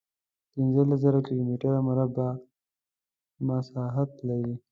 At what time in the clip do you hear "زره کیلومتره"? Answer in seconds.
1.03-1.77